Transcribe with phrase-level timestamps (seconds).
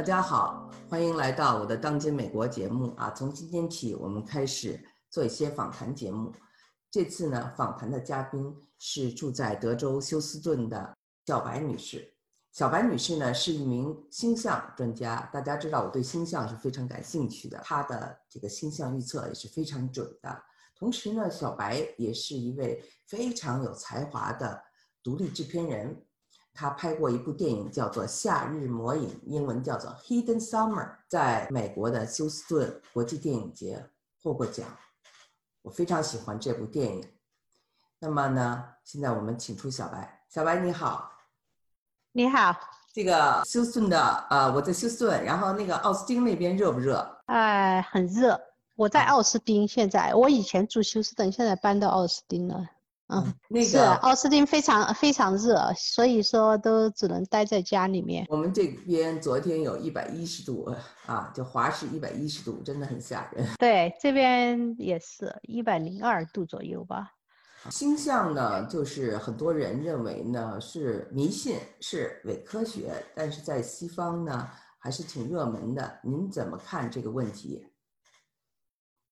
[0.00, 3.10] 大家好，欢迎来到我的《当今美国》节目啊！
[3.10, 6.32] 从今天起，我们开始做一些访谈节目。
[6.90, 10.96] 这次呢，访谈的嘉宾是住在德州休斯顿的
[11.26, 12.14] 小白女士。
[12.50, 15.28] 小白女士呢，是一名星象专家。
[15.34, 20.42] 大家知道，我对星象是非常感兴趣的，她的这个星象预测也是非常准的。
[20.78, 24.62] 同时呢，小白也是一位非常有才华的
[25.02, 26.02] 独立制片人。
[26.60, 33.82] 他拍过一部电影，叫做《夏日魔影》，英文叫做《Hidden Summer》，在美国的休斯顿国际电影节
[34.22, 34.66] 获过奖。
[35.62, 37.02] 我非常喜欢这部电影。
[37.98, 40.22] 那么呢，现在我们请出小白。
[40.28, 41.10] 小白你好，
[42.12, 42.54] 你好。
[42.92, 47.22] 这个休斯顿的，呃，我在休斯顿，然后那个奥斯汀那边热不热？
[47.24, 48.38] 哎，很热。
[48.76, 52.68] 我在奥斯汀，现在我以前住休斯顿，现在搬到奥斯汀了。
[53.12, 58.24] 嗯，那个奥斯汀非常非常热，所以说都只能待在家里面。
[58.28, 60.72] 我们这边昨天有一百一十度
[61.06, 63.44] 啊，就华氏一百一十度，真的很吓人。
[63.58, 67.12] 对，这边也是一百零二度左右吧。
[67.68, 75.98] 星象呢，就是很多人认为呢是迷信，是伪科学，但是在西方呢还是挺热门的。
[76.02, 77.66] 您怎么看这个问题？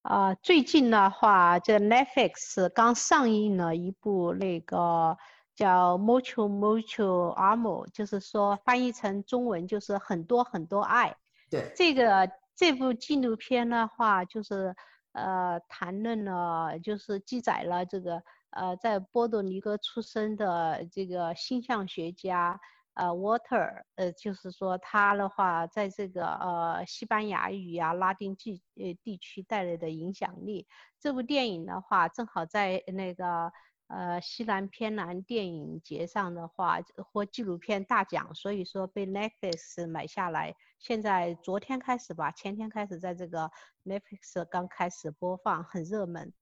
[0.08, 5.18] 啊，最近的话，这 Netflix 刚上映了一部那个
[5.54, 11.14] 叫《Mutual Amor》，就是说翻译成中文就是很多很多爱。
[11.50, 14.74] 对，这个这部纪录片的话，就是
[15.12, 22.58] 呃谈论了，就是记载了这个呃在波多黎各出生的这个星象学家。
[22.98, 30.66] 呃，water，呃，就是说他的话，在这个呃西班牙语呀、拉丁地呃地区带来的影响力。
[30.98, 33.52] 这部电影的话，正好在那个
[33.86, 40.56] 呃西南偏南电影节上的话获纪录片大奖，所以说被 Netflix 买下来。
[40.80, 43.48] 现在昨天开始吧，前天开始在这个
[43.84, 46.32] Netflix 刚开始播放，很热门。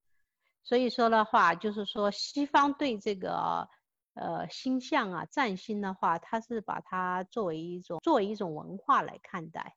[0.62, 3.68] 所以说的话，就是说西方对这个。
[4.16, 9.76] 呃，星象啊，占星的话，它是把它作为一种作为一种文化来看待，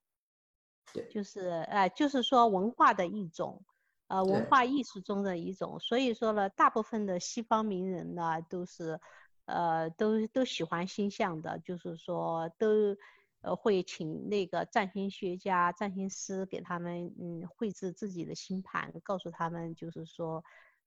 [0.93, 3.65] 对，就是呃，就是说文化的一种，
[4.07, 5.77] 呃，文化艺术中的一种。
[5.81, 9.01] 所以说呢，大部分的西方名人呢，都是，
[9.43, 12.95] 呃，都都喜欢星象的，就是说都，
[13.41, 20.41] 呃，会请那个占星学家、占星师给他们嗯绘制自己的星盘，告诉他们就是说，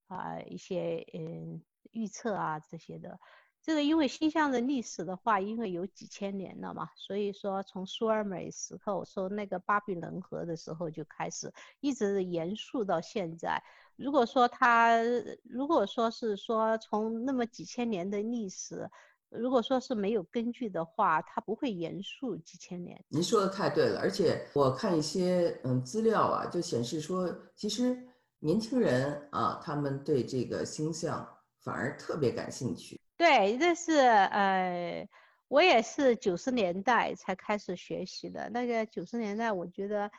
[0.06, 3.20] 啊，一些嗯预测啊这些的。
[3.64, 13.62] 这个因为星象的历史的话，因为有几千年了嘛，所以说从苏尔美时候，说那个巴比伦河的时候就开始，一直延续到现在。
[13.94, 14.96] 如果说他，
[15.44, 18.90] 如果说是说从那么几千年的历史，
[19.28, 23.02] 如果说是没有根据的话，它不会延续几千年。
[23.08, 27.96] 您说的太对了，而且我看一些嗯资料啊，就显示说，其实
[28.40, 31.26] 年轻人啊，他们对这个星象
[31.60, 33.00] 反而特别感兴趣。
[33.22, 35.08] 对，这是呃，
[35.46, 38.50] 我也是九十年代才开始学习的。
[38.50, 40.10] 那个九十年代，我觉得，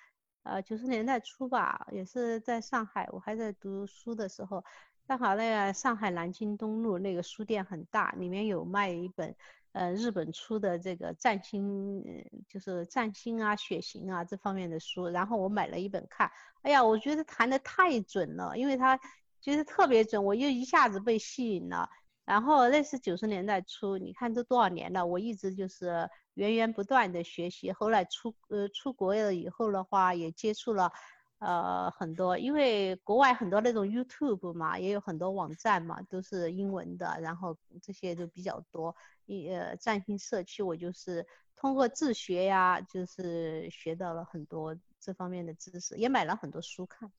[0.43, 4.63] 呃，九十年代初吧，也是在上海，我还在读书的时候，
[5.05, 9.35] 正好那个上海南京东路那个书店很大，里面有卖一本，
[9.73, 12.01] 呃，日本出的这个占星，
[12.47, 16.31] 就是占星啊、血型啊这方面的书，然后我买了一本看，
[16.61, 18.97] 哎呀，我觉得谈的太准了，因为他
[19.41, 21.89] 觉得特别准，我就一下子被吸引了。
[22.25, 27.71] 然后那是九十年代初，你看这多少年了，我一直就是源源不断的学习。
[27.71, 30.91] 后来出呃出国了以后的话，也接触了，
[31.39, 38.95] 呃很多，因为国外很多那种 YouTube 嘛，也有很多网站嘛，都是英文的，然后这些就比较多。
[39.25, 47.11] 一呃占星社区，我就是通过自学呀，就是学到了很多这方面的知识，也买了很多书看。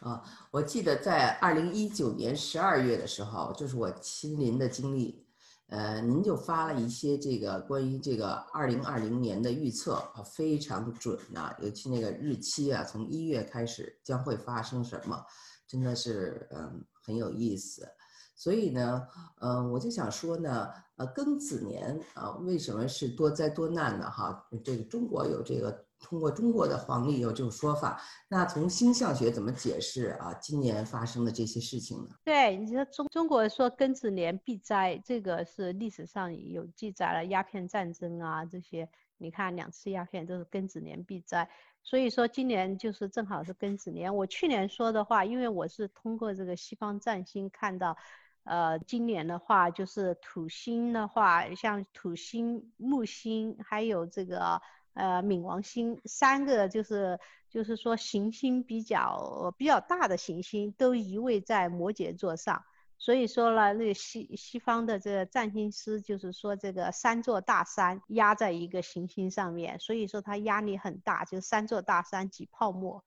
[0.00, 5.26] 啊，我记得在二零一九年十二月的时候，就是我亲临的经历，
[5.68, 15.22] 呃，您就发了一些这个关于这个二零二零年的预测，啊，非常准呐，尤其那个日期啊，从一月开始将会发生什么，
[15.68, 17.86] 真的是嗯很有意思。
[18.34, 19.06] 所以呢，
[19.42, 24.10] 嗯，我就想说呢，呃，庚子年啊，为什么是多灾多难呢？
[24.10, 25.84] 哈，这个中国有这个。
[26.00, 30.32] 通过中国的黄历有这种说法，那从星象学怎么解释啊？
[30.40, 32.16] 今年发生的这些事情呢？
[32.24, 38.88] 对，你说中中国说庚子年必灾，这个是历史上有记载了，鸦片战争啊这些，
[39.18, 41.48] 你看两次鸦片都是庚子年必灾，
[41.82, 44.16] 所以说今年就是正好是庚子年。
[44.16, 47.96] 我去年说的话，因为我是通过这个西方占星看到，
[48.44, 54.60] 呃，今年的话就是土星的话，像土星、木星还有这个。
[54.94, 62.64] 呃冥王星三个就是就是说行星比较比较大的行星都移位在摩羯座上。
[63.02, 73.02] 所以说呢，那西西方的这个占星师就是说，这个三座大山压在一个行星上面，所以说它压力很大，就三座大山挤泡沫。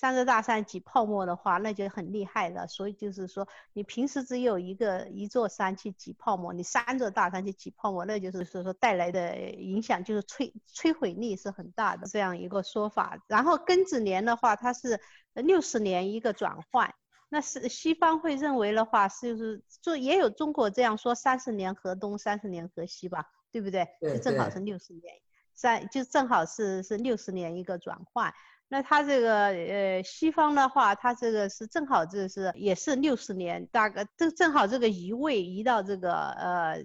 [0.00, 2.68] 三座大山挤泡沫的话，那就很厉害了。
[2.68, 13.18] 所以就是说，你平时只有一个一座山去挤泡沫，你三座大山去挤泡沫，那就是说说带来的影响就是摧摧毁力是很大的这样一个说法。
[13.26, 15.00] 然后庚子年的话，它是
[15.34, 16.94] 六十年一个转换。
[17.28, 23.88] 那是西方会认为的话，是就是就也有中国这样说，三十年河东，三十年河西吧，对不对？
[24.00, 25.12] 对，正好是六十年，
[25.54, 28.32] 三就正好是是六十年一个转换。
[28.68, 36.84] 那它这个呃西方的话，它这个是正好这是也是六十年，大概正正好这个移位移到这个呃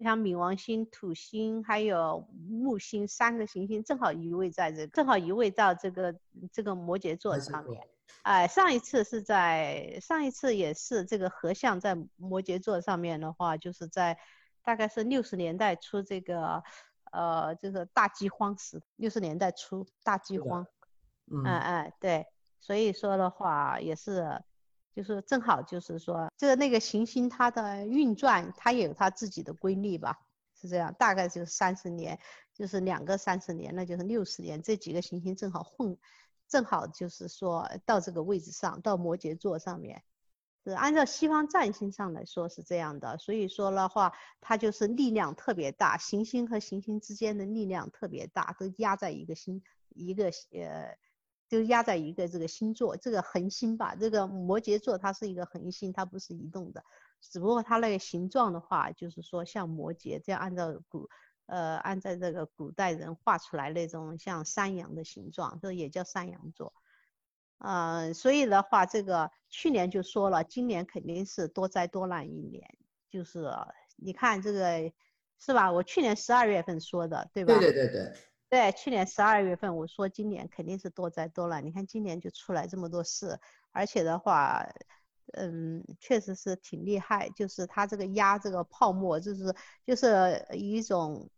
[0.00, 6.14] 像冥王星、土星还有木星三个行星正好移位在这，正好移位到这个
[6.52, 7.80] 这个摩羯座上面。
[8.22, 14.18] 哎，上一次是在上一次也是这个合相在摩羯座上面的话，就是在
[14.62, 16.62] 大概是六十年代初这个
[17.12, 20.66] 呃这个大饥荒时，六十年代初大饥荒，
[21.30, 22.26] 嗯嗯对，
[22.60, 24.42] 所以说的话也是
[24.94, 30.20] 就是正好就是说这个那个行星它的运转它也有它自己的规律吧，
[30.60, 32.18] 是这样，大概就是三十年，
[32.52, 35.98] 就是两个三十年，那就是六十年，这几个行星正好混。
[36.46, 40.04] 正好就是说到这个位置上，到摩羯座上面，
[40.62, 43.16] 是按照西方占星上来说是这样的。
[43.16, 44.12] 所以说的话，
[44.42, 50.96] 它就是力量特别大，行星和行星之间的力量特别大，都压在一个星一个呃，
[51.48, 53.94] 就压在一个这个星座，这个恒星吧。
[53.94, 56.84] 这个摩羯座它是一个恒星，它不是移动的，
[57.20, 61.08] 只不过它那个形状的话，就是说像摩羯这样，按照古。
[61.46, 66.72] 呃，按照这个古代人画出来那种像山羊的形状，这也叫山羊座。
[67.58, 72.66] 嗯，所以的话，这个去年就说了，今年肯定是多灾多难一年。
[73.10, 73.46] 就是
[73.96, 74.90] 你看这个，
[75.38, 75.70] 是吧？
[75.70, 77.58] 我去年十二月份说的，对吧？
[77.58, 78.12] 对对对对。
[78.48, 81.64] 对，去年十二月份我说今年肯定是多灾多难。
[81.64, 83.38] 你看今年就出来这么多事，
[83.72, 84.66] 而且的话。
[85.36, 89.52] 嗯，确实是挺厉害，就是它这个压这个泡沫，就是
[89.84, 91.28] 就是一种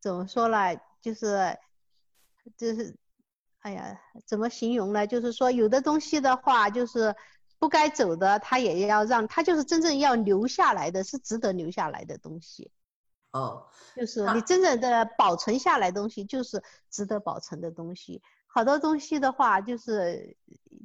[0.00, 0.78] 怎么说呢？
[1.00, 1.58] 就是
[2.56, 2.96] 就是，
[3.60, 5.06] 哎呀，怎么形容呢？
[5.06, 7.16] 就是说有的东西的话，就是
[7.58, 12.70] 不该走的，它也要让它就是真正要留下来的是值得留下来的东西。
[13.38, 18.22] 哦，就是你真正的保存下来东西，就是值得保存的东西。
[18.46, 20.36] 好多东西的话，就是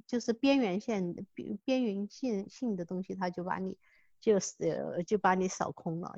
[0.06, 3.78] 就是边缘线边边缘性性的东西，它就把你
[4.20, 6.14] 就是就把你扫空了，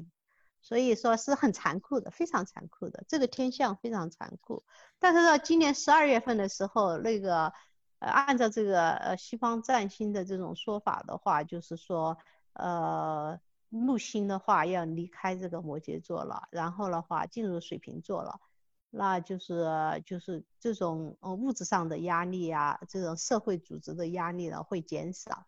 [0.62, 4.64] 所以说是很残酷的，非常残酷的，这个天象非常残酷。
[5.00, 7.54] 但是到今年十二月份的时候，那个
[8.00, 12.18] 呃按照这个呃西方占星的这种说法的话，就是说
[12.54, 13.40] 呃
[13.70, 18.40] 木星的话要离开这个摩羯座了，然后的话进入水瓶座了。
[18.98, 19.68] 那就是
[20.06, 25.46] 就是这种呃物质上的压力啊，这种社会组织的压力呢会减少，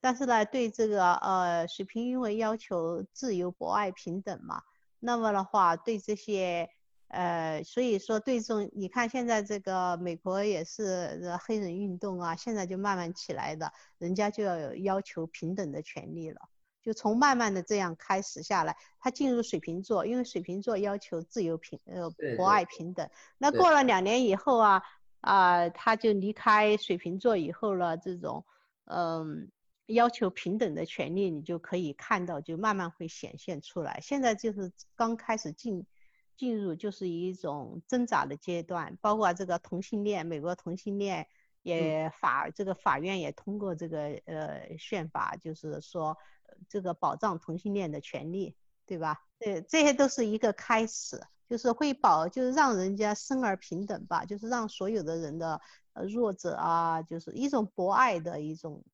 [0.00, 4.62] 但是呢对这个呃水瓶因为要求自由博爱平等嘛，
[4.98, 6.68] 那么的话对这些
[7.06, 16.40] 呃所以说对这种你看现在这个美国也是黑人运动啊，现在就慢慢起来的，人家就要有要求平等的权利了。
[16.88, 23.06] 就从慢慢的这样开始下来，他进入水瓶座，因为水瓶座要求自由平呃博爱平等。
[23.36, 24.82] 那过了两年以后啊
[25.20, 28.46] 啊，他就离开水瓶座以后了，这种
[28.86, 29.50] 嗯
[29.84, 34.00] 要求平等的权利，你就可以看到，就慢慢会显现出来。
[34.00, 35.84] 现在就是刚开始进
[36.38, 41.28] 进入，就是一种挣扎的阶段，包括这个同性恋，美国同性恋
[41.60, 46.16] 也法这个法院也通过这个呃宪法，就是说。
[46.68, 49.20] 这个保障同性恋的权利，对吧？
[49.38, 55.60] 对，这些都是一个开始，就是会保，就是让人家生而平等吧，就是让所有的人的
[55.92, 58.84] 呃弱者啊，就是一种博爱的一种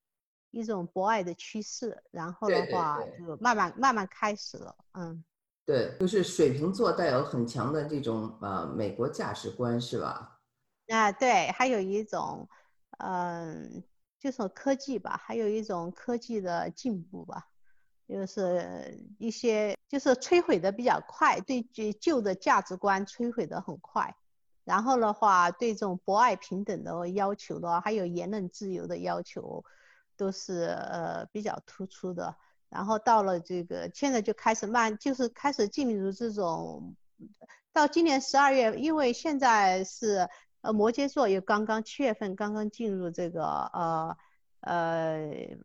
[0.51, 2.03] 一种博爱的趋势。
[2.11, 5.23] 然后的话，就慢慢慢慢开始了，嗯。
[5.65, 10.39] 对，就是水瓶座带有很强的这种呃美国价值观，是吧？
[10.89, 12.47] 啊，对，还有一种，
[12.99, 13.83] 嗯。
[14.17, 17.47] 就是科技吧，还有一种科技的进步吧，
[18.07, 21.63] 就是一些就是摧毁的比较快，对
[21.99, 24.15] 旧的价值观摧毁的很快。
[24.63, 29.63] 然后的话，对这种博爱平等的要求的话，还有言论自由的要求，
[30.15, 32.35] 都是呃比较突出的。
[32.69, 36.95] 然后到了这个现在就开始慢，就是开始进入这种
[37.73, 40.29] 到今年十二月，因为现在是
[40.61, 44.17] 呃摩羯座又刚刚七月份刚刚进入这个呃
[44.59, 45.57] 呃。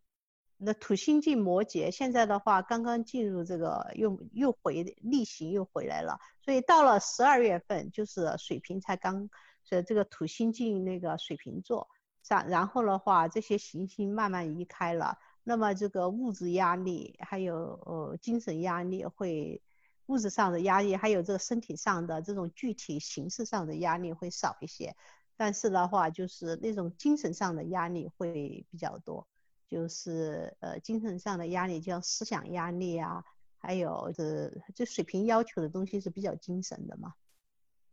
[0.63, 9.31] 那土星进摩羯，现在的话刚刚进入这个又又回逆行又回来了，所以到了十二月份就是水瓶才刚，
[9.65, 11.89] 所以这个土星进那个水瓶座，
[12.29, 19.63] 然然后的话这些行星慢慢移开了，那么这个物质压力还有呃精神压力会，
[20.07, 24.95] 物质上的压力还有这个身体上的这种具体形式上的压力会少一些，
[25.39, 29.27] 但是的话就是那种精神上的压力会比较多。
[29.71, 33.23] 就是呃精神上的压力，叫思想压力啊，
[33.57, 37.15] 还有这这水平要求的东西是比较精神的嘛。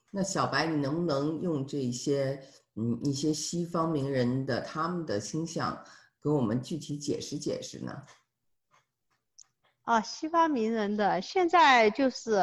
[0.10, 2.42] 那小白，你能不能用这些
[2.76, 5.86] 嗯一些西方名人的他们的倾向，
[6.20, 8.04] 给我们具体解释解释呢？
[9.84, 12.42] 啊，西方名人的现在就是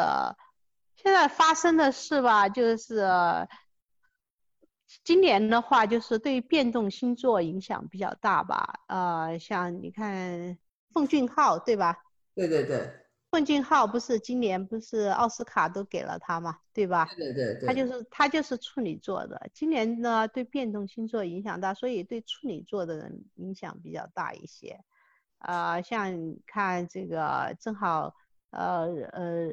[0.94, 3.04] 现在发生的事吧，就是。
[5.02, 8.80] 今年的话，就是对变动星座影响比较大吧。
[8.88, 10.56] 呃，像你看
[10.92, 11.96] 奉俊昊，对吧？
[12.34, 12.90] 对对对，
[13.30, 17.06] 奉俊昊不是今年不是奥斯卡都给了他嘛，对吧？
[17.16, 19.50] 对对对，他就是他就是处女座的。
[19.52, 24.78] 今年呢，对变动星座影响大，所以对处女座的人影响比较大一些。
[25.38, 26.14] 呃，像
[26.46, 28.14] 看这个正好，
[28.50, 29.48] 呃呃呃。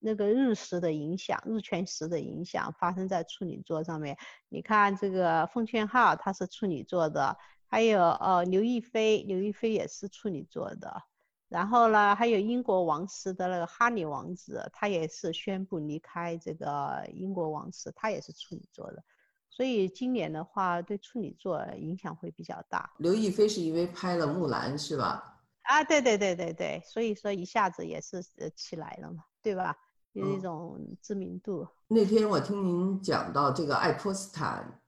[0.00, 4.16] 那个日食的影响，日全食的影响发生在处女座上面。
[4.48, 11.02] 你看这个奉劝昊，他是处女座的，还有呃刘亦菲，刘亦菲也是处女座的。
[11.48, 19.02] 然后呢，还有英国王室的那个哈里王子，他也是宣布离开这个英国王室，他也是处女座的。
[19.50, 22.90] 所以今年的话，对处女座影响会比较大。
[22.98, 25.42] 刘亦菲是因为拍了《木兰》是吧？
[25.62, 29.76] 啊，对对对对对，所以说一下子也是呃起来了嘛，对吧？
[30.12, 31.66] 有一种知名度。
[31.86, 34.80] 那天我听您讲到这个爱泼斯坦，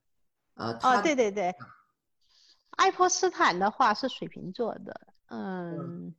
[0.54, 1.54] 呃，哦，对对对，
[2.70, 6.14] 爱泼斯坦的话是水瓶座的，嗯，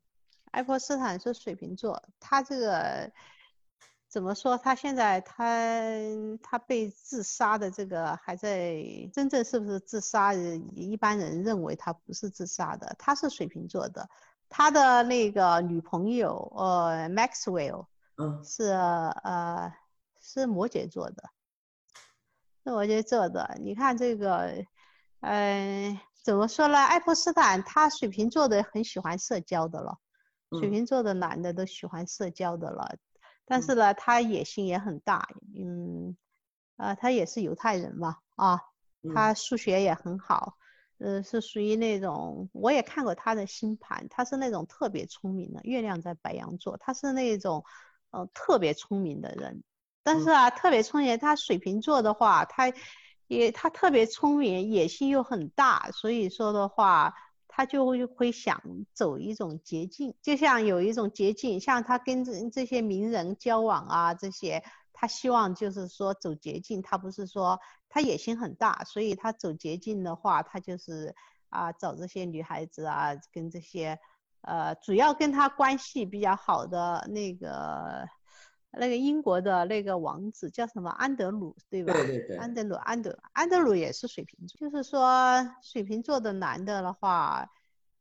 [0.51, 3.11] 爱泼斯坦是水瓶座，他这个
[4.07, 4.57] 怎么说？
[4.57, 5.59] 他现在他
[6.41, 8.83] 他被自杀的这个还在
[9.13, 10.33] 真正是不是自杀？
[10.33, 14.09] 一般人认为他不是自杀的，他是水瓶座的，
[14.49, 17.87] 他的那个女朋友呃，Maxwell。
[18.17, 19.73] 嗯，是呃，
[20.19, 21.31] 是摩羯座的，
[22.63, 23.57] 是摩羯座的。
[23.59, 24.63] 你看这个，
[25.21, 26.77] 嗯，怎么说呢？
[26.77, 29.97] 爱泼斯坦他水瓶座的很喜欢社交的了，
[30.59, 32.97] 水瓶座的男的都喜欢社交的了。
[33.45, 35.27] 但是呢，他野心也很大，
[35.57, 36.15] 嗯，
[36.77, 38.61] 啊，他也是犹太人嘛，啊，
[39.15, 40.55] 他数学也很好，
[40.99, 47.65] 呃，是属于那种，我也看过他的星盘，他是那种特别聪明的，月亮在白羊座，他是那种。
[48.13, 49.63] 呃，特别聪明的人，
[50.03, 52.71] 但是啊，特别聪明，他水瓶座的话，他
[53.25, 57.15] 也他特别聪明，野心又很大，所以说的话，
[57.47, 58.61] 他就会会想
[58.93, 71.15] 走一种捷径，就像有一种捷径，像他跟这这些名人交往啊，这些他希望就是说走捷径，他不是说他野心很大，所以他走捷径的话，他就是
[71.49, 73.99] 啊找这些女孩子啊，跟这些。
[74.43, 78.05] 呃，主要跟他关系比较好的那个，
[78.71, 81.93] 那个英国的那个王子叫什么安德鲁，对吧？
[81.93, 82.37] 对对对。
[82.37, 84.59] 安德鲁，安德，安德鲁也是水瓶座。
[84.59, 87.49] 就是说，水瓶座的男的的话，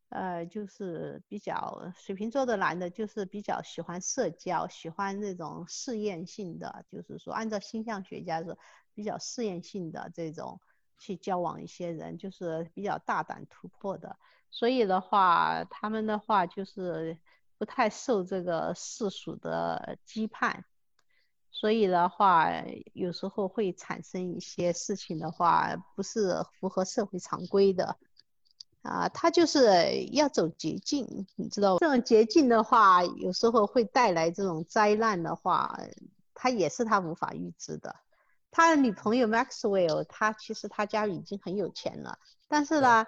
[0.09, 8.59] 呃，就是比较水瓶座的男的，就是比较喜欢社交，喜欢那种试验性的，就是说，按照星象学家说，
[8.95, 10.61] 比较试验性的这种
[10.99, 14.17] 去交往一些人，就是比较大胆突破的。
[14.55, 17.17] 所以的话，他们的话就是
[17.57, 20.63] 不太受这个世俗的羁绊，
[21.51, 22.51] 所以的话，
[22.93, 27.97] 有时候会产生一些事情的话，不是符合社会常规的，
[28.83, 35.81] 啊，他就是要走捷径，你知道这种捷径的话，有时候会带来这种灾难的话，
[36.35, 37.97] 他也是他无法预知的。
[38.51, 42.19] 他的女朋友 Maxwell，他其实他家里已经很有钱了，
[42.49, 43.07] 但是呢。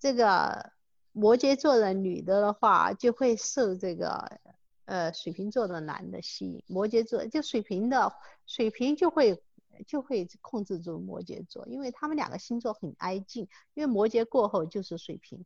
[0.00, 0.72] 这个
[1.12, 4.40] 摩羯座的女的的话，就会受这个
[4.86, 6.64] 呃水瓶座的男的吸引。
[6.66, 8.12] 摩羯座就水瓶的
[8.46, 9.42] 水瓶就会
[9.86, 13.46] 就会控制住摩羯座，因为他们两个星座很挨近。
[13.74, 15.44] 因为摩羯过后就是水瓶，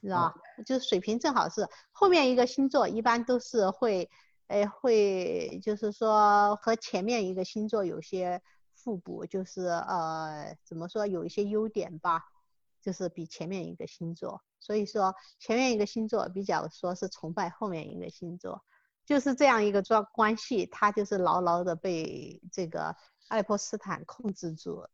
[0.00, 0.34] 知道吧？
[0.64, 4.08] 就是水瓶正好是后面一个星座，一般都是会
[4.46, 8.40] 哎会就是说和前面一个星座有些
[8.84, 12.31] 互补，就是呃怎么说有一些优点吧。
[12.82, 18.62] 就是比前面一个星座，所以说前面一个星座比较说是崇拜后面一个星座，
[19.06, 22.94] 就是这样一个状关系，他就是牢牢的被这个
[23.28, 24.84] 爱泼斯坦控制住，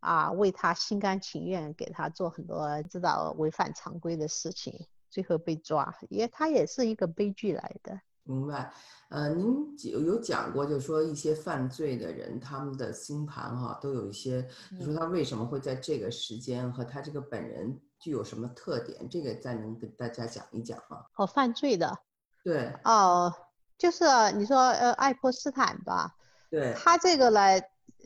[0.00, 8.00] 啊，为他心甘情愿给他做很多知道违反常规的事情，最后被抓，也他也是一个悲剧来的。
[8.28, 8.70] 明白，
[9.08, 14.46] 呃，您有有讲过，就是说一些犯罪的人，他们的星盘哈，都有一些，
[14.78, 21.06] 就说他为什么会在这个时间和他这个本人具有什么特点，这个再能跟大家讲一讲吗？
[21.16, 21.98] 哦，犯罪的，
[22.44, 23.32] 对，哦，
[23.78, 24.04] 就是
[24.36, 26.14] 你说呃，爱泼斯坦吧，
[26.50, 27.40] 对，他这个呢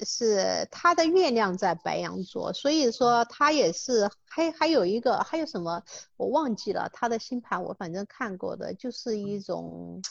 [0.04, 5.82] 是他的月亮在白羊座，所以说他也是还还有一个还有什么
[6.16, 10.02] 我忘记了他的星盘，我反正看过的就是一种。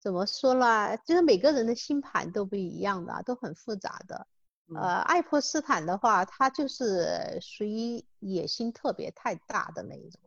[0.00, 0.98] 怎么说呢？
[0.98, 4.26] 就是每个人的星盘都不一样的，都很复杂的。
[4.74, 10.20] 呃，爱泼斯坦的话，他就是属于野心特别太大的那一种，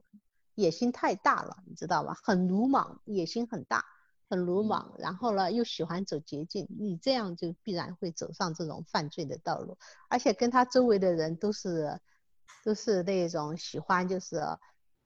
[0.55, 2.17] 野心太大了，你知道吧？
[2.23, 3.85] 很鲁莽，野心很大，
[4.29, 4.93] 很鲁莽。
[4.97, 9.77] 然后呢，又喜欢走捷径，你这样就必然会走上这种犯罪的道路。
[10.07, 11.99] 而且跟他周围的人都是，
[12.63, 14.41] 都是那种喜欢就是。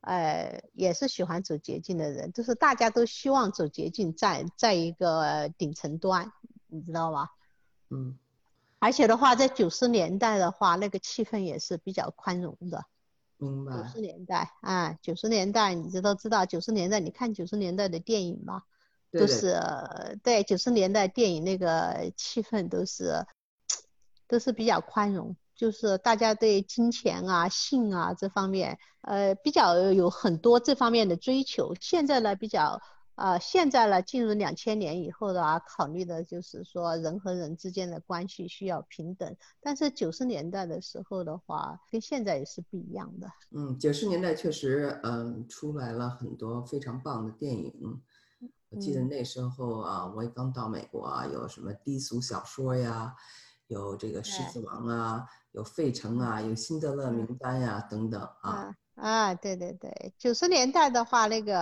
[0.03, 6.31] 呃，也是喜欢走捷径的人，就是大家都希望走捷径，在在一个顶层端，
[6.65, 7.29] 你知道吗？
[7.91, 8.17] 嗯。
[8.79, 12.83] 而且的话，在九十年代的话，那个气氛也是比较宽容的。
[13.37, 13.77] 明白。
[13.77, 18.63] 九十年代啊，九十年代，你知道知道九十年代，你看九十年代的电影吗？
[19.11, 19.59] 都是
[20.23, 23.25] 对九十年代电影那个气氛都是，
[24.27, 25.35] 都是比较宽容。
[25.53, 31.75] 就是大家对金钱啊、性啊这方面，呃，比较有很多这方面的追求。
[31.79, 32.81] 现在呢，比较，
[33.13, 39.35] 呃，现在呢，进入两千年以后的啊，考虑的就是说人和人之间的关系需要平等。
[39.61, 43.27] 但是九十年代的时候的话，跟现在也是不一样的。
[43.51, 48.01] 嗯，九十年代确实，嗯，出来了很多非常棒的电影。
[48.71, 53.13] 我记得那时候啊，我也刚到美国啊，有什么低俗小说呀，
[53.67, 55.23] 有这个《狮子王》啊。
[55.53, 61.53] 有费城啊，有辛德勒名单呀，等等啊啊，对对对，九十年代的话，那个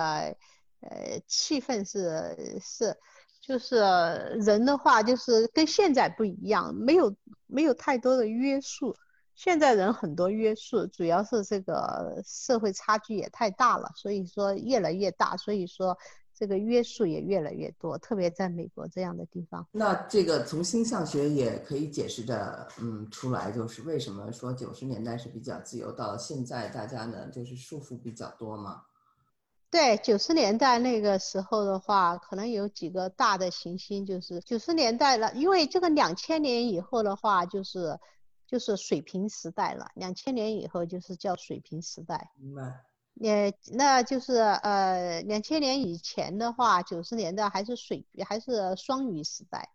[0.78, 2.96] 呃气氛是是，
[3.40, 3.74] 就是
[4.44, 7.12] 人的话，就是跟现在不一样，没有
[7.48, 8.94] 没有太多的约束。
[9.34, 15.98] 现在人很多约束，主要是这个社会差距也太大了，所以说越来越大，所以说。
[16.40, 19.68] 这个约束也越来越多，特别在美国这样的地方。
[19.72, 28.84] 那这个从星象学也可以解释的，嗯，出来就是为什么说九十年代是比较自由，到现在大家呢就是束缚比较多嘛？
[29.70, 38.00] 对，九十年代那个时候的话，可能有几个大的行星，就是九十年代了，因为这个两千年以后的话，就是
[38.46, 39.88] 就是水平时代了。
[39.94, 42.30] 两千年以后就是叫水平时代。
[42.40, 42.86] 明白。
[43.14, 49.68] 也那就是呃，两千年以前的话，九十年代还是水还是双鱼时代，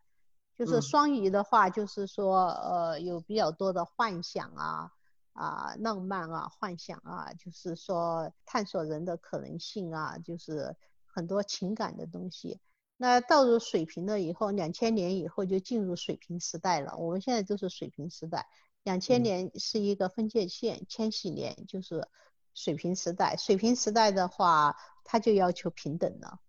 [0.57, 4.91] 就是双鱼的话，就是说呃有比较多的幻想啊
[5.33, 12.59] 啊浪漫啊幻想啊，就是说探索人的可能性啊，就是很多情感的东西。
[12.97, 16.97] 那到入水平了以后，两千年以后就进入水平时代了。
[16.97, 18.47] 我们现在就是水平时代，
[18.81, 22.07] 两千年是一个分界线，千禧年就是。
[22.55, 26.39] 水平时代，水平时代的话，他就要求平等了，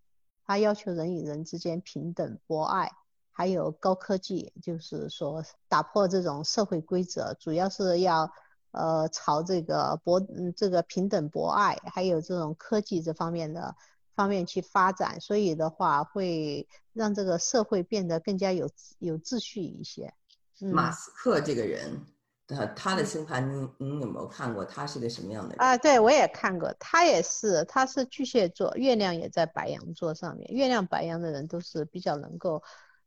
[0.45, 2.91] 他要求人与人之间平等、博爱，
[3.31, 8.31] 还有高科技，就是说打破这种社会规则，主要是要
[8.71, 13.75] 呃朝这个博嗯这个平等、博爱，还有这种科技这方面的
[14.15, 20.13] 方面去发展，所以的话会让这个社会变得更加有有秩序一些。
[20.59, 22.01] 马斯克这个人。
[22.47, 24.63] 他他的星盘，你你有没有看过？
[24.63, 25.75] 他是个什么样的人啊？
[25.77, 30.49] 对我也看过，他也是，他是巨蟹座，月亮也在白羊座上面。
[30.53, 32.63] 月亮白羊的人都是比较能够，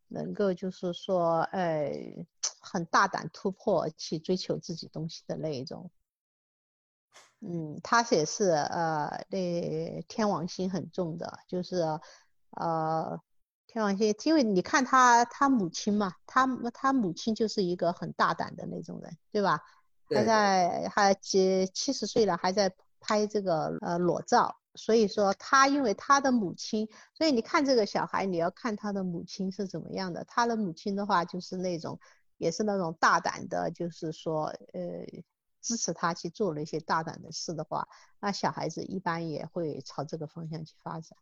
[0.09, 1.90] 能够就是说，呃，
[2.61, 5.90] 很大胆突破，去追求自己东西的那一种。
[7.40, 11.83] 嗯，他也是，呃，那天王星很重的，就是，
[12.50, 13.20] 呃。
[13.72, 19.62] 天王星，因为你看他，他母亲嘛，他他母亲就是一个很大胆的那种人，对吧？
[20.09, 24.56] 还在还七七十岁了，还在拍这个呃裸照。
[24.74, 30.24] 所以说他因为他的母亲，所以你看这个小孩，你要看他的母亲是怎么样的。
[30.24, 32.00] 他的母亲的话就是那种，
[32.38, 35.06] 也是那种大胆的，就是说呃
[35.61, 37.87] 支持他去做了一些大胆的事的话，
[38.18, 41.16] 那小孩子一般也会朝这个方向去发展。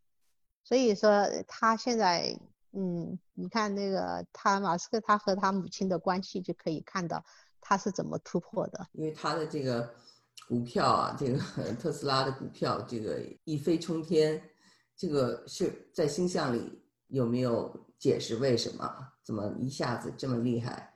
[0.69, 2.39] 所以说他现在，
[2.73, 7.25] 嗯，你看那个他马斯克，他和他母亲的关系就可以看到
[7.59, 8.87] 他是怎么突破的。
[8.93, 9.95] 因为他的这个
[10.47, 11.39] 股票啊，这个
[11.81, 14.43] 特斯拉的股票这个一飞冲天，
[14.95, 19.13] 这个是在星象里有没有解释为什么？
[19.23, 20.95] 怎么一下子这么厉害？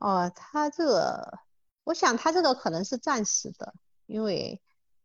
[0.00, 1.38] 哦，他这个，
[1.84, 3.72] 我想他这个可能是暂时的，
[4.06, 4.60] 因为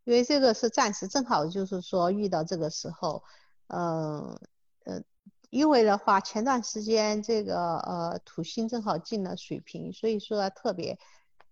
[0.07, 3.21] 因为这个是暂时，正好就是说遇到这个时候，
[3.67, 4.39] 嗯
[4.85, 5.03] 呃，
[5.49, 10.97] 因为的话，前段时间这个呃土星正好进了水瓶，所以说特别。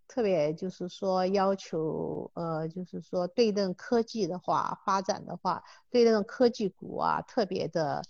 [0.07, 8.03] 特别就是说要求，呃，就是说对这种科技的话发展的话，对这种科技股啊特别的，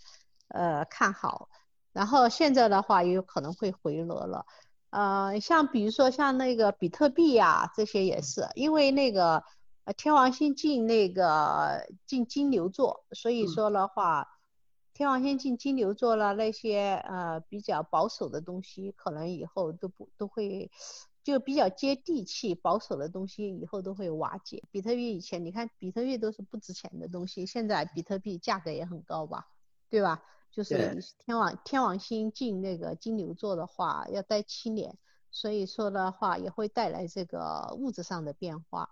[0.49, 1.47] 呃看好。
[1.93, 4.45] 然后现在的话也有可能会回落了，
[4.89, 9.41] 呃，像比如说像那个比特币呀，这些也是因为那个
[9.86, 14.28] 呃天王星进那个进金牛座，所以说的话，
[14.93, 20.69] 天王星进金牛座了，那些呃比较保守的东西，可能以后都不都会。
[21.26, 24.62] 就比较接地气、保守的东西，以后都会瓦解。
[24.69, 29.48] 比特币以前，你看比特币都是不值钱的东西，现在比特币价格也很高吧，
[29.89, 30.21] 对吧？
[30.52, 35.00] 就是天王天王星进那个金牛座的话，要待七年，
[35.32, 38.91] 所以说的话也会带来这个物质上的变化。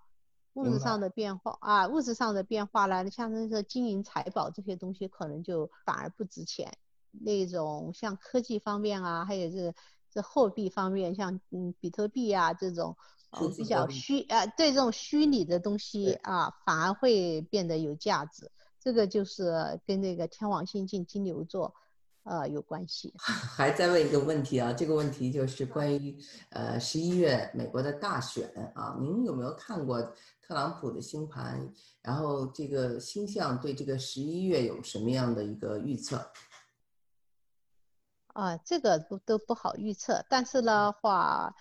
[0.54, 6.72] 物质上的变化啊，物质上的变化呢，像那个金银财宝这些东西，可能就反而不值钱。
[7.12, 9.74] 那种像科技方面啊，还有这。
[10.16, 12.96] 这货币方面，像嗯比特币啊这种，
[13.32, 18.52] 呃比较虚啊，对这种虚拟的东西啊，反而会变得有价值。
[18.80, 21.74] 这个就是跟那个天王星进金牛座，
[22.24, 23.14] 呃有关系。
[23.20, 26.18] 还在问一个问题啊，这个问题就是关于
[26.50, 30.02] 呃十一月美国的大选啊，您有没有看过
[30.42, 31.72] 特朗普的星盘？
[32.02, 36.32] 然后这个星象对这个十一月有什么样的一个预测？
[38.28, 41.56] 啊，这个都都不好预测，但是的话，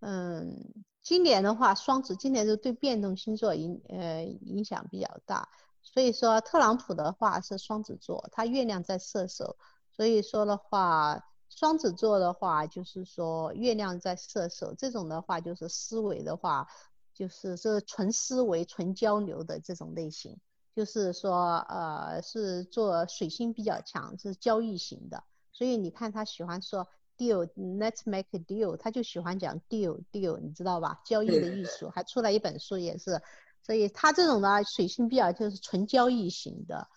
[0.00, 0.54] 嗯，
[1.02, 5.48] 今年的话，双子今年就对变动星座影呃影响比较大，
[5.80, 9.56] 所以说特朗普的话是双子座，他月亮在射手，
[9.98, 16.68] 所以说的话，双子座的话就是说月亮在射手，这种的话就是思维的话，
[17.12, 20.38] 就是这纯思维、纯交流的这种类型，
[20.72, 25.24] 就是说呃是做水星比较强，是交易型的。
[25.50, 31.00] 所以你看他喜欢说 deal，let's make a deal，他就喜欢讲 deal deal，你知道吧？
[31.04, 33.20] 交易的艺术，还出了一本书也是。
[33.64, 36.88] 所以他这种呢，水星比较就是纯交易型的，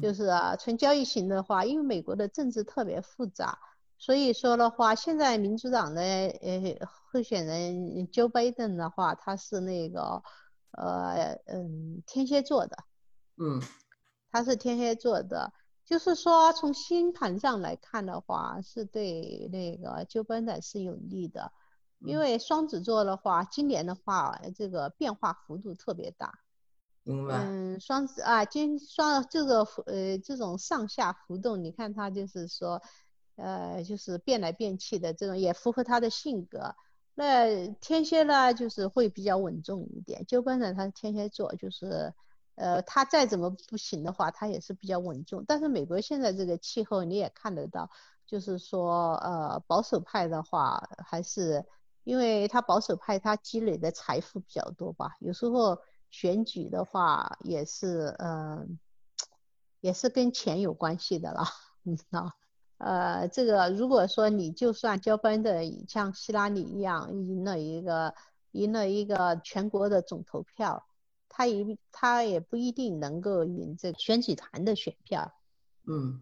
[0.00, 3.58] 就是啊，纯交易型的话，因为美国的政治特别复杂，
[3.98, 10.22] 所以说的话，现在民主党的呃候选人 Joe Biden 的话，他是那个
[10.72, 12.76] 呃嗯天蝎座的，
[13.36, 13.60] 嗯，
[14.30, 15.52] 他是天蝎座的。
[15.84, 21.50] 就是说，从星盘上来看的话，是对那个就班的是有利的，
[21.98, 26.38] 因为双子座的话，今年的话，这个变化幅度特别大。
[27.04, 32.80] 嗯，双子啊，今双这个呃这种上下浮动，你看他就是说，
[33.36, 36.74] 呃，就是变来变去的这种，也符合他的性格。
[37.14, 40.24] 那天蝎呢，就是会比较稳重一点。
[40.26, 42.12] 就班的他是天蝎座，就是。
[42.56, 45.42] 呃，他再怎么不行的话，他也是比较稳重。
[45.48, 47.88] 但是美国现在这个气候你也看得到，
[48.26, 51.64] 就是说，呃，保守派的话，还是
[52.04, 55.16] 因为他保守派他积累的财富比较多吧。
[55.20, 55.78] 有时候
[56.10, 58.78] 选举的话，也是，嗯，
[59.80, 61.44] 也是跟钱有关系的了，
[61.82, 62.32] 你知道？
[62.78, 68.14] 呃，这个如果说你就算交班的像希拉里一样赢了一个
[68.52, 70.86] 赢了一个全国的总投票。
[71.32, 75.32] 他一他也不一定能够赢这选举团的选票，
[75.86, 76.20] 嗯，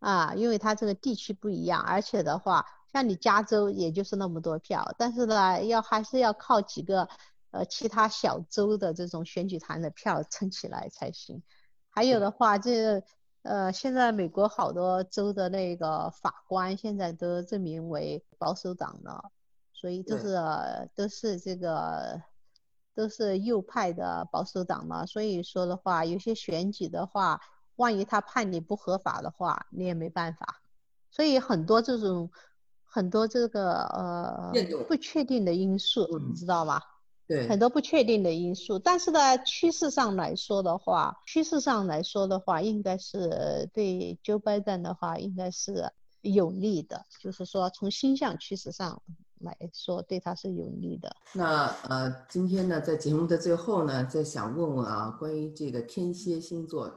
[0.00, 7.08] 啊，因为他这个地区不一样，而且的话，像你加州也就是那么多票，但是呢，要还是要靠几个
[7.50, 11.42] 呃其他小州的这种选举团的票撑起来才行。
[11.90, 13.02] 还有的话，这
[13.42, 19.30] 呃现在美国好多州的那个法官现在都证明为保守党了，
[19.72, 20.36] 所以都是
[20.94, 22.22] 都是这个。
[22.94, 27.40] 都是右派的保守党嘛，所以说的话，有些选举的话，
[27.76, 30.60] 万一他判你不合法的话，你也没办法。
[31.08, 32.28] 所以很多这种
[32.82, 34.52] 很多这个呃
[34.88, 36.82] 不确定的因素，你知道吗？
[37.28, 38.78] 对，很多不确定的因素。
[38.78, 47.04] 但是呢，趋势上来说的话，趋势上来说的话，应该是对 Joe Biden 的话，应该是有利的。
[47.20, 49.00] 就是说，从星象趋势上。
[49.40, 51.14] 来说对他是有利的。
[51.32, 56.92] 那呃，今天呢，在节目的最后呢，再想问问啊，关于这个天蝎星座，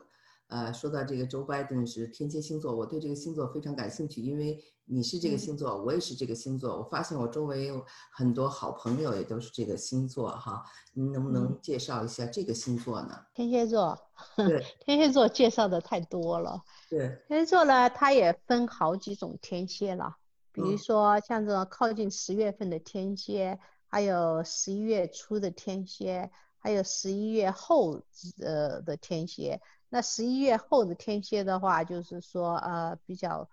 [0.51, 6.77] 呃，说到这个 Joe Biden 是天蝎星座，我对这个星座非常感兴趣，因为你是这个星座，我也是这个星座。
[6.77, 10.61] 我发现我周围有很多好朋友也都是这个星座哈。
[10.93, 13.17] 你能不能介绍一下这个星座呢？
[13.33, 13.97] 天蝎座，
[14.35, 16.61] 对， 天蝎座介绍的太多了。
[16.89, 20.17] 对，天蝎座呢，它也分好几种天蝎了，
[20.51, 28.01] 比如说像这种靠近十月份的天蝎，还有十一月初的天蝎，还有十一月后
[28.41, 29.61] 呃的天蝎。
[29.93, 33.49] 那十一月后的天蝎的话，就是说呃比较，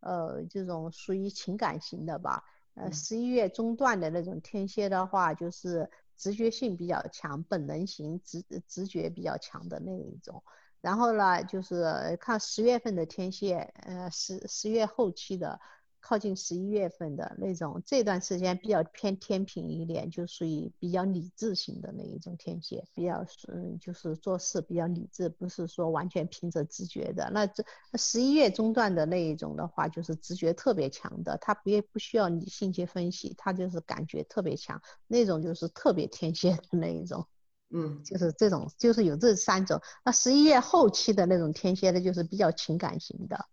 [0.00, 2.44] 呃这种属于情感型的吧。
[2.74, 10.44] 呃十一月中段的那种天蝎的话，就是直觉性比较强，本能型直直觉比较强的那一种。
[10.82, 15.58] 然后呢，就是看十月份的天蝎，呃十十月后期的。
[16.00, 27.30] 靠近十一月份的那种，这段时间比较偏天平一点，就属于比较理智型的那一种天蝎，比较嗯，就是做事比较理智，不是说完全凭着直觉的。
[27.32, 37.26] 那这十一月中段的那一种的话，就是直觉特别强的，他不不需要理性去分析，他就是感觉特别强，那种就是特别天蝎的那一种，
[37.70, 39.80] 嗯， 就是这种，就是有这三种。
[40.04, 43.46] 那十一月后期的那种天蝎的，就是比较情感型的。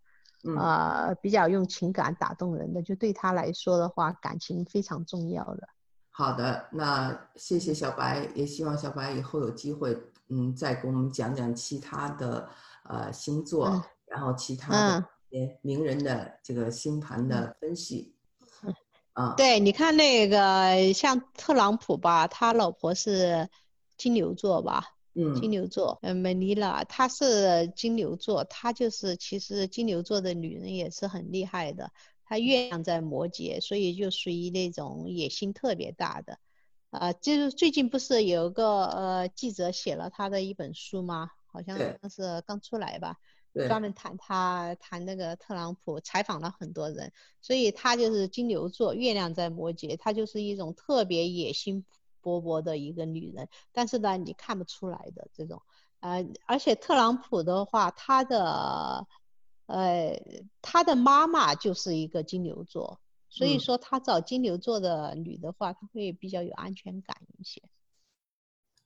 [0.58, 5.67] 呃，比较用情感打动人的，就对他来说的话，感情非常重要的。
[6.12, 9.97] 好的，那谢谢小白，也希望小白以后有机会，
[10.29, 12.47] 嗯，再给我们讲讲其他的
[12.84, 18.15] 呃星座，然后其他的些名人的这个星盘的分析。
[19.13, 23.49] 啊，对，你看那个像特朗普吧，他老婆是
[23.97, 24.84] 金牛座吧？
[25.39, 31.91] 金牛座，呃，梅丽拉，她是金牛座，她就是其实金牛座的女人也是很厉害的，
[32.25, 36.38] 她月亮在摩羯，所以就属于那种野心特别大的，
[36.89, 41.30] 啊，就是最近不是有个呃记者写了他的一本书吗？
[41.45, 41.78] 好像
[42.10, 43.17] 是刚出来吧，
[43.69, 51.86] 专门谈他谈那个特朗普，采访了很多人，所以他就是金牛座，月亮在摩羯，他就是一种特别野心。
[52.25, 55.61] 勃勃的一个女人，但是呢，你看不出来的这种，
[55.99, 59.05] 呃，而且特朗普的话，他的，
[59.67, 60.19] 呃，
[60.63, 67.61] 他的妈妈就是一个金牛座，所以说他找金牛座的女的话，他会比较有安全感一些。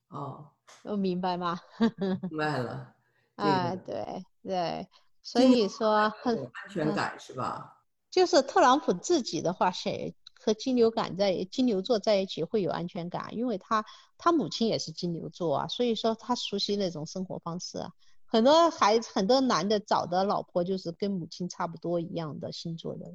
[0.10, 0.49] 哦，
[0.84, 1.62] 我明白吗？
[2.30, 2.93] 明白了。
[3.36, 4.89] 啊，对对，
[5.21, 7.78] 所以说很安全感是吧？
[8.12, 10.13] 就是特朗普自己的话是。
[10.50, 13.86] 和金牛感在金牛座在一起会有安全感，因为他
[14.18, 17.94] 他母亲也是金牛座啊，所以说他熟悉那种生活方式啊。
[18.26, 23.06] 很多孩子很多男的找的老婆就是跟母亲差不多一样的星座的，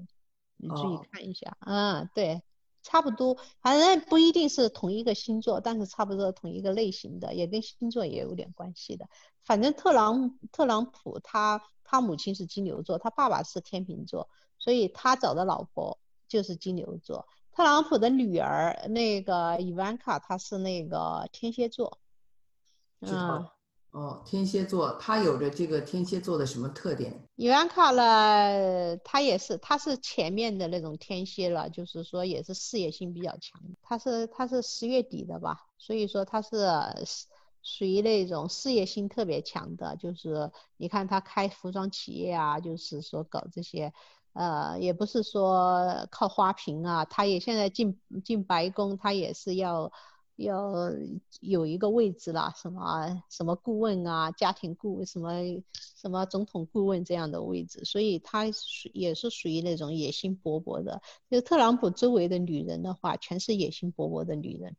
[0.57, 2.43] 你注意看一下啊，对，
[2.83, 9.09] 差不多，反正不一定是同一个星座，但是差不多同一个类型的，也跟星座也有点关系的。
[9.43, 14.29] 反正特朗特朗普他他母亲是金牛座，他爸爸是天秤座，
[14.61, 15.99] 所以他找的老婆。
[16.27, 21.99] 就是金牛座，特朗普的女儿那个伊万卡，她是那个天蝎座。
[23.01, 23.47] 嗯，
[23.91, 27.29] 哦，天蝎座，她有着这个天蝎座的什么特点？
[27.37, 33.61] 伊万卡呢，她也是，她是前面的那种天蝎了，就是说也是事业心比较强。
[33.83, 36.67] 她是她是十月底的吧，所以说她是
[37.63, 43.93] 属于那种事业心特别强的，就是你看她开服装企业啊，就是说搞这些。
[44.35, 49.93] 呃，也不是说靠花瓶啊，他也现在进进白宫，他也是要
[50.37, 50.91] 要
[51.41, 55.31] 有一个位置啦，什么什么顾问啊，家庭顾什么
[55.73, 58.47] 什么总统顾问这样的位置，所以他
[58.93, 61.01] 也是属于那种野心勃勃的。
[61.31, 64.77] 就特朗普周围的女人的话，全是野心勃勃的女人，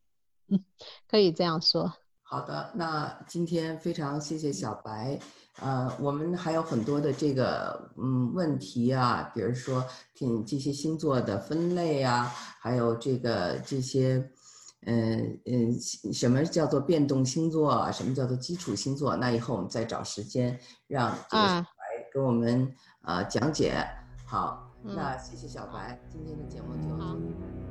[0.49, 0.65] 嗯，
[1.07, 1.93] 可以这样说。
[2.27, 5.17] 好的，那今天非常谢谢小白。
[5.61, 9.85] 呃，我们还有很多的这个嗯问题啊，比如说
[10.15, 12.25] 听这些星座的分类啊，
[12.59, 14.17] 还有这个这些，
[14.87, 15.79] 嗯嗯，
[16.11, 19.15] 什么叫做变动星座，什么叫做基础星座？
[19.15, 23.87] 那以后我们再找时间让这个小白给我们呃讲解。
[24.25, 27.64] 好，那谢谢小白，今天的节目就。